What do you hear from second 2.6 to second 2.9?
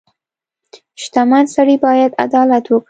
وکړي.